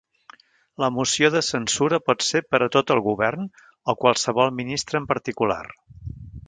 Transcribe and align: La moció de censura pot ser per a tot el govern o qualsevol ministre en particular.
La 0.83 0.87
moció 0.95 1.29
de 1.35 1.41
censura 1.49 1.99
pot 2.07 2.25
ser 2.29 2.43
per 2.55 2.63
a 2.67 2.71
tot 2.77 2.95
el 2.97 3.05
govern 3.09 3.47
o 3.95 3.99
qualsevol 4.05 4.55
ministre 4.63 5.03
en 5.05 5.11
particular. 5.17 5.65